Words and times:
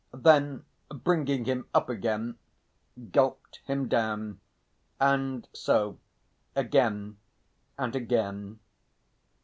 Then 0.17 0.65
bringing 0.89 1.45
him 1.45 1.67
up 1.75 1.87
again, 1.87 2.39
gulped 3.11 3.61
him 3.65 3.87
down, 3.87 4.39
and 4.99 5.47
so 5.53 5.99
again 6.55 7.19
and 7.77 7.95
again. 7.95 8.59